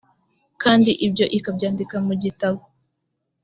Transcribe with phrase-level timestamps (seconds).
[0.61, 2.59] kandi ibyo ikabyandika mu gitabo